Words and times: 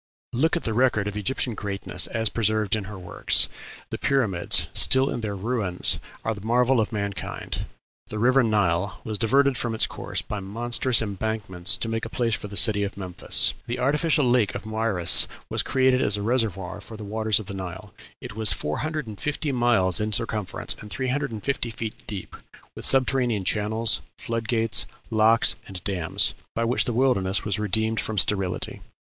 Look 0.33 0.57
at 0.57 0.63
the 0.63 0.73
record 0.73 1.07
of 1.07 1.15
Egyptian 1.15 1.53
greatness 1.53 2.07
as 2.07 2.27
preserved 2.27 2.75
in 2.75 2.85
her 2.85 2.97
works: 2.97 3.47
The 3.91 3.99
pyramids, 3.99 4.65
still 4.73 5.11
in 5.11 5.21
their 5.21 5.35
ruins, 5.35 5.99
are 6.25 6.33
the 6.33 6.43
marvel 6.43 6.79
of 6.79 6.91
mankind. 6.91 7.67
The 8.07 8.17
river 8.17 8.41
Nile 8.41 8.99
was 9.03 9.19
diverted 9.19 9.59
from 9.59 9.75
its 9.75 9.85
course 9.85 10.23
by 10.23 10.39
monstrous 10.39 11.03
embankments 11.03 11.77
to 11.77 11.87
make 11.87 12.03
a 12.03 12.09
place 12.09 12.33
for 12.33 12.47
the 12.47 12.57
city 12.57 12.81
of 12.81 12.97
Memphis. 12.97 13.53
The 13.67 13.77
artificial 13.77 14.25
lake 14.27 14.55
of 14.55 14.65
Moeris 14.65 15.27
was 15.51 15.61
created 15.61 16.01
as 16.01 16.17
a 16.17 16.23
reservoir 16.23 16.81
for 16.81 16.97
the 16.97 17.03
waters 17.05 17.39
of 17.39 17.45
the 17.45 17.53
Nile: 17.53 17.93
it 18.19 18.35
was 18.35 18.51
four 18.51 18.77
hundred 18.79 19.05
and 19.05 19.19
fifty 19.19 19.51
miles 19.51 19.99
in 19.99 20.13
circumference 20.13 20.75
and 20.79 20.89
three 20.89 21.09
hundred 21.09 21.31
and 21.31 21.43
fifty 21.43 21.69
feet 21.69 22.07
deep, 22.07 22.35
with 22.75 22.85
subterranean 22.87 23.43
channels, 23.43 24.01
flood 24.17 24.47
gates, 24.47 24.87
locks, 25.11 25.55
and 25.67 25.83
dams, 25.83 26.33
by 26.55 26.63
which 26.65 26.85
the 26.85 26.91
wilderness 26.93 27.45
was 27.45 27.59
redeemed 27.59 27.99
from 27.99 28.17
sterility. 28.17 28.81